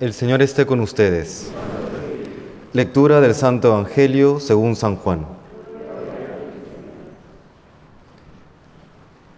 [0.00, 1.50] El Señor esté con ustedes.
[2.72, 5.26] Lectura del Santo Evangelio según San Juan.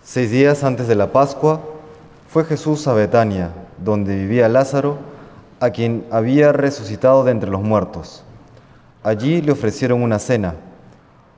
[0.05, 1.63] Seis días antes de la Pascua
[2.29, 4.99] fue Jesús a Betania, donde vivía Lázaro,
[5.61, 8.23] a quien había resucitado de entre los muertos.
[9.03, 10.57] Allí le ofrecieron una cena.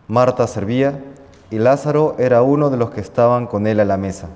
[0.08, 0.98] Marta servía
[1.48, 4.26] y Lázaro era uno de los que estaban con él a la mesa.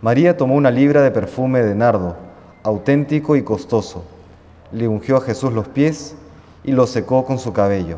[0.00, 2.16] María tomó una libra de perfume de nardo,
[2.62, 4.04] auténtico y costoso.
[4.72, 6.14] Le ungió a Jesús los pies
[6.64, 7.96] y los secó con su cabello.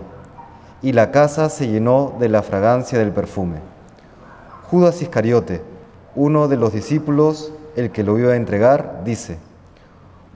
[0.83, 3.57] Y la casa se llenó de la fragancia del perfume.
[4.71, 5.62] Judas Iscariote,
[6.15, 9.38] uno de los discípulos, el que lo iba a entregar, dice,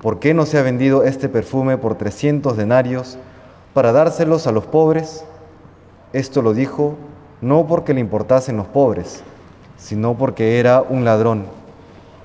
[0.00, 3.18] ¿por qué no se ha vendido este perfume por trescientos denarios
[3.74, 5.24] para dárselos a los pobres?
[6.12, 6.96] Esto lo dijo
[7.40, 9.22] no porque le importasen los pobres,
[9.76, 11.44] sino porque era un ladrón,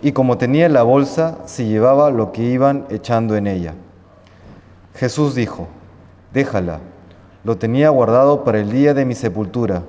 [0.03, 3.73] y como tenía la bolsa, se llevaba lo que iban echando en ella.
[4.95, 5.70] Jesús dijo,
[6.34, 6.82] déjala,
[7.45, 9.82] lo tenía guardado para el día de mi sepultura,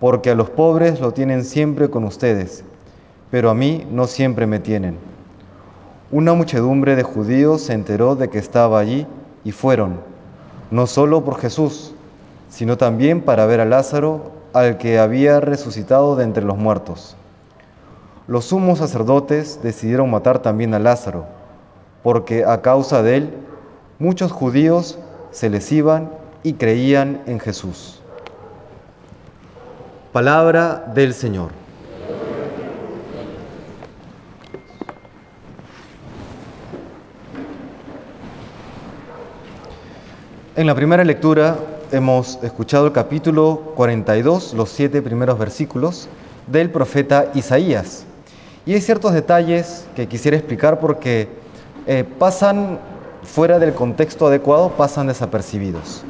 [0.00, 2.64] porque a los pobres lo tienen siempre con ustedes,
[3.30, 4.96] pero a mí no siempre me tienen.
[6.10, 9.06] Una muchedumbre de judíos se enteró de que estaba allí
[9.44, 10.00] y fueron,
[10.70, 11.94] no solo por Jesús,
[12.48, 17.14] sino también para ver a Lázaro, al que había resucitado de entre los muertos.
[18.26, 21.26] Los sumos sacerdotes decidieron matar también a Lázaro,
[22.02, 23.34] porque a causa de él
[23.98, 24.98] muchos judíos
[25.30, 26.10] se les iban
[26.42, 28.00] y creían en Jesús.
[30.10, 31.50] Palabra del Señor.
[40.56, 41.58] En la primera lectura
[41.92, 46.08] hemos escuchado el capítulo 42, los siete primeros versículos
[46.46, 48.06] del profeta Isaías.
[48.66, 51.28] Y hay ciertos detalles que quisiera explicar porque
[51.86, 52.78] eh, pasan
[53.22, 56.02] fuera del contexto adecuado, pasan desapercibidos.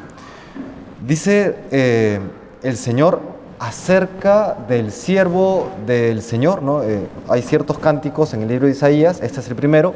[1.04, 2.20] Dice eh,
[2.62, 3.20] el Señor
[3.58, 6.84] acerca del siervo del Señor, ¿no?
[6.84, 9.94] Eh, hay ciertos cánticos en el libro de Isaías, este es el primero,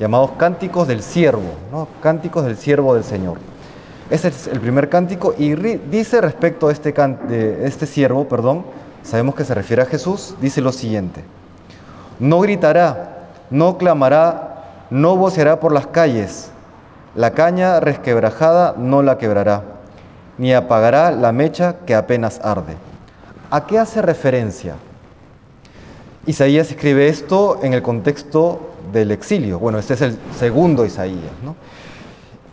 [0.00, 1.86] llamados cánticos del siervo, ¿no?
[2.02, 3.38] cánticos del siervo del Señor.
[4.10, 6.92] Ese es el primer cántico y dice respecto a este,
[7.64, 8.64] este siervo, perdón,
[9.04, 11.22] sabemos que se refiere a Jesús, dice lo siguiente,
[12.20, 16.50] no gritará, no clamará, no voceará por las calles,
[17.14, 19.62] la caña resquebrajada no la quebrará,
[20.38, 22.76] ni apagará la mecha que apenas arde.
[23.50, 24.76] ¿A qué hace referencia?
[26.26, 28.60] Isaías escribe esto en el contexto
[28.92, 29.58] del exilio.
[29.58, 31.56] Bueno, este es el segundo Isaías, ¿no?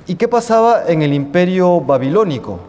[0.08, 2.60] ¿Y qué pasaba en el imperio babilónico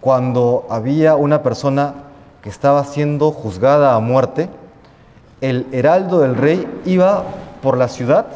[0.00, 1.94] cuando había una persona
[2.42, 4.50] que estaba siendo juzgada a muerte?
[5.42, 7.24] El heraldo del rey iba
[7.62, 8.26] por la ciudad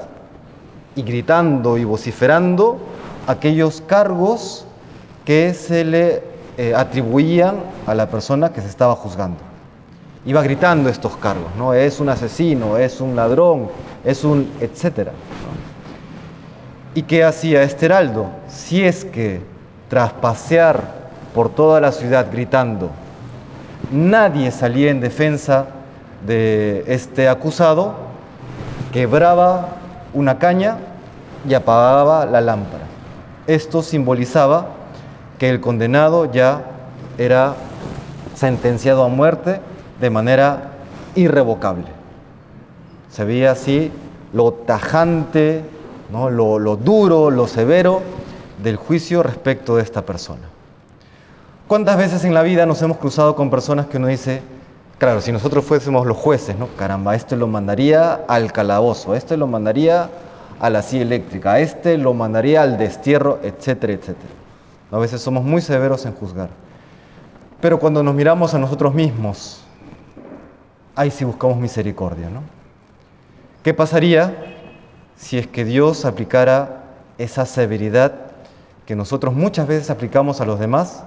[0.96, 2.78] y gritando y vociferando
[3.28, 4.66] aquellos cargos
[5.24, 6.22] que se le
[6.58, 9.38] eh, atribuían a la persona que se estaba juzgando.
[10.24, 11.74] Iba gritando estos cargos, ¿no?
[11.74, 13.68] Es un asesino, es un ladrón,
[14.04, 15.12] es un etcétera.
[16.92, 18.26] ¿Y qué hacía este heraldo?
[18.48, 19.42] Si es que
[19.88, 20.82] tras pasear
[21.32, 22.90] por toda la ciudad gritando,
[23.92, 25.66] nadie salía en defensa
[26.24, 27.94] de este acusado,
[28.92, 29.68] quebraba
[30.14, 30.78] una caña
[31.48, 32.84] y apagaba la lámpara.
[33.46, 34.68] Esto simbolizaba
[35.38, 36.62] que el condenado ya
[37.18, 37.54] era
[38.34, 39.60] sentenciado a muerte
[40.00, 40.72] de manera
[41.14, 41.86] irrevocable.
[43.10, 43.90] Se veía así
[44.32, 45.64] lo tajante
[46.10, 48.02] lo, duro, lo severo
[48.62, 50.48] del juicio respecto de esta persona.
[51.66, 54.40] ¿Cuántas veces en la vida nos hemos cruzado con personas que uno dice,
[54.98, 56.68] claro, si nosotros fuésemos los jueces, ¿no?
[56.76, 60.10] Caramba, este lo mandaría al calabozo, este lo mandaría
[60.60, 64.34] a la silla eléctrica, este lo mandaría al destierro, etcétera, etcétera.
[64.90, 66.50] A veces somos muy severos en juzgar.
[67.60, 69.62] Pero cuando nos miramos a nosotros mismos,
[70.94, 72.42] ahí sí buscamos misericordia, ¿no?
[73.62, 74.34] ¿Qué pasaría
[75.16, 76.84] si es que Dios aplicara
[77.18, 78.12] esa severidad
[78.84, 81.02] que nosotros muchas veces aplicamos a los demás,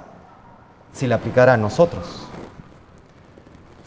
[0.91, 2.28] si la aplicara a nosotros.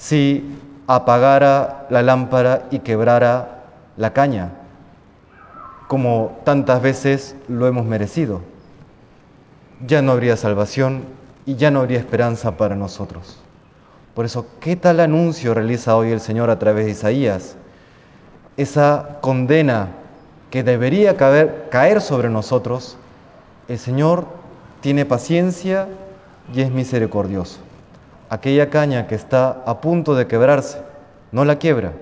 [0.02, 0.42] Si
[0.88, 3.62] apagara la lámpara y quebrara
[3.96, 4.50] la caña,
[5.86, 8.40] como tantas veces lo hemos merecido,
[9.86, 11.04] ya no habría salvación
[11.46, 13.38] y ya no habría esperanza para nosotros.
[14.16, 17.54] Por eso, ¿qué tal anuncio realiza hoy el Señor a través de Isaías?
[18.56, 19.90] Esa condena
[20.50, 22.96] que debería caer, caer sobre nosotros,
[23.68, 24.26] el Señor
[24.80, 25.86] tiene paciencia
[26.52, 27.60] y es misericordioso.
[28.32, 30.78] Aquella caña que está a punto de quebrarse,
[31.32, 31.92] no la quiebra.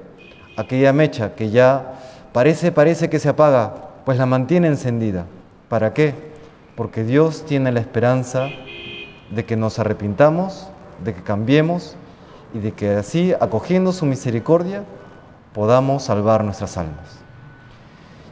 [0.56, 1.94] Aquella mecha que ya
[2.32, 3.74] parece, parece que se apaga,
[4.04, 5.26] pues la mantiene encendida.
[5.68, 6.14] ¿Para qué?
[6.76, 8.46] Porque Dios tiene la esperanza
[9.32, 10.68] de que nos arrepintamos,
[11.02, 11.96] de que cambiemos
[12.54, 14.84] y de que así, acogiendo su misericordia,
[15.52, 17.18] podamos salvar nuestras almas.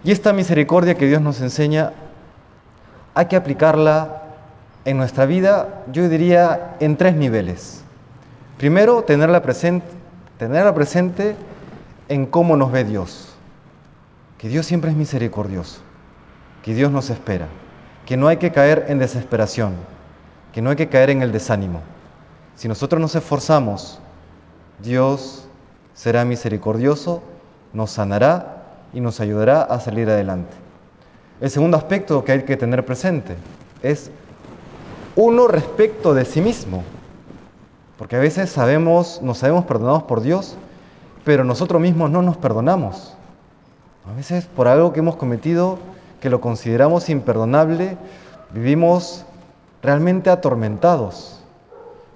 [0.05, 1.93] Y esta misericordia que Dios nos enseña,
[3.17, 4.23] hay que aplicarla
[4.85, 7.83] en nuestra vida, yo diría, en tres niveles.
[8.59, 9.87] Primero, tenerla presente,
[10.37, 11.37] tenerla presente
[12.09, 13.29] en cómo nos ve Dios.
[14.37, 15.81] Que Dios siempre es misericordioso,
[16.65, 17.47] que Dios nos espera,
[18.05, 19.75] que no hay que caer en desesperación,
[20.53, 21.83] que no hay que caer en el desánimo.
[22.57, 24.01] Si nosotros nos esforzamos,
[24.81, 25.47] Dios
[25.95, 27.23] será misericordioso,
[27.73, 30.55] nos sanará y nos ayudará a salir adelante.
[31.41, 33.37] El segundo aspecto que hay que tener presente
[33.85, 34.11] es
[35.15, 36.83] uno respecto de sí mismo,
[37.99, 40.57] porque a veces sabemos, nos sabemos perdonados por Dios,
[41.25, 43.15] pero nosotros mismos no nos perdonamos.
[44.09, 45.79] A veces por algo que hemos cometido
[46.21, 47.99] que lo consideramos imperdonable,
[48.53, 49.25] vivimos
[49.83, 51.41] realmente atormentados.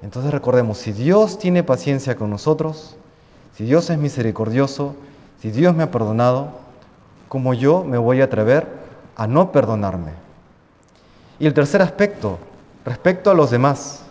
[0.02, 2.96] Entonces recordemos, si Dios tiene paciencia con nosotros,
[3.56, 4.94] si Dios es misericordioso,
[5.40, 6.50] si Dios me ha perdonado,
[7.28, 8.68] ¿cómo yo me voy a atrever
[9.16, 10.12] a no perdonarme?
[11.38, 12.38] Y el tercer aspecto,
[12.84, 14.04] respecto a los demás,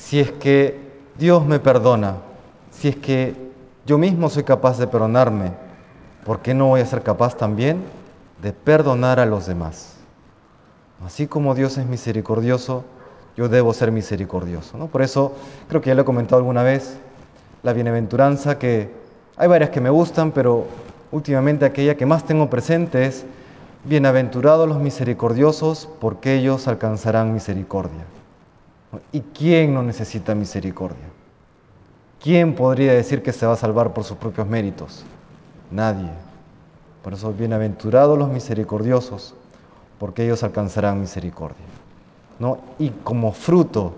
[0.00, 0.80] si es que
[1.18, 2.16] Dios me perdona,
[2.72, 3.36] si es que
[3.86, 5.52] yo mismo soy capaz de perdonarme,
[6.24, 7.84] ¿por qué no voy a ser capaz también
[8.42, 9.96] de perdonar a los demás?
[11.04, 12.82] Así como Dios es misericordioso,
[13.36, 14.78] yo debo ser misericordioso.
[14.78, 14.86] ¿no?
[14.86, 15.34] Por eso
[15.68, 16.98] creo que ya lo he comentado alguna vez,
[17.62, 18.90] la bienaventuranza que
[19.36, 20.64] hay varias que me gustan, pero
[21.12, 23.24] últimamente aquella que más tengo presente es,
[23.84, 28.04] bienaventurados los misericordiosos, porque ellos alcanzarán misericordia.
[29.12, 31.06] ¿Y quién no necesita misericordia?
[32.20, 35.04] ¿Quién podría decir que se va a salvar por sus propios méritos?
[35.70, 36.10] Nadie.
[37.02, 39.34] Por eso, bienaventurados los misericordiosos,
[39.98, 41.64] porque ellos alcanzarán misericordia.
[42.38, 42.58] ¿No?
[42.78, 43.94] Y como fruto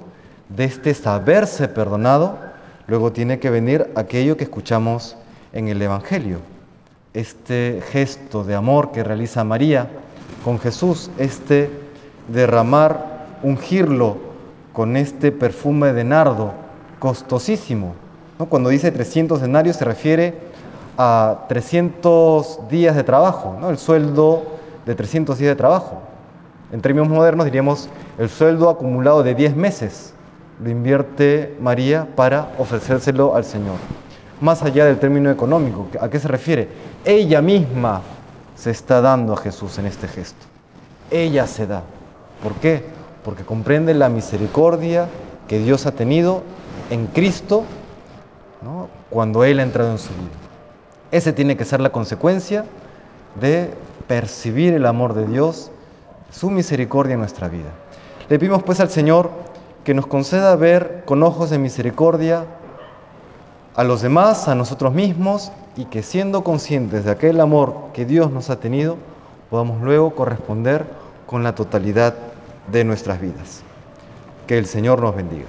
[0.49, 2.39] de este saberse perdonado,
[2.87, 5.17] luego tiene que venir aquello que escuchamos
[5.53, 6.39] en el Evangelio,
[7.15, 9.89] este gesto de amor que realiza María
[10.45, 11.71] con Jesús, este
[12.29, 14.32] derramar, ungirlo
[14.73, 16.53] con este perfume de nardo
[16.99, 17.95] costosísimo.
[18.49, 20.35] Cuando dice 300 denarios se refiere
[20.99, 23.71] a 300 días de trabajo, ¿no?
[23.71, 24.43] el sueldo
[24.85, 26.03] de 300 días de trabajo.
[26.73, 27.89] En términos modernos diríamos
[28.19, 30.15] el sueldo acumulado de 10 meses
[30.63, 33.77] lo invierte María para ofrecérselo al Señor.
[34.41, 36.69] Más allá del término económico, ¿a qué se refiere?
[37.05, 38.03] Ella misma
[38.55, 40.47] se está dando a Jesús en este gesto.
[41.11, 41.83] Ella se da.
[42.43, 42.85] ¿Por qué?
[43.25, 45.09] Porque comprende la misericordia
[45.49, 46.43] que Dios ha tenido
[46.91, 47.65] en Cristo
[49.11, 50.31] cuando Él ha entrado en su vida.
[51.11, 52.65] Ese tiene que ser la consecuencia
[53.41, 53.71] de
[54.07, 55.71] percibir el amor de Dios,
[56.31, 57.71] su misericordia en nuestra vida.
[58.29, 59.31] Le pedimos pues al Señor
[59.85, 62.45] que nos conceda ver con ojos de misericordia
[63.75, 68.31] a los demás, a nosotros mismos, y que siendo conscientes de aquel amor que Dios
[68.31, 68.97] nos ha tenido,
[69.51, 70.87] podamos luego corresponder
[71.27, 72.15] con la totalidad
[72.67, 73.65] de nuestras vidas.
[74.47, 75.49] Que el Señor nos bendiga.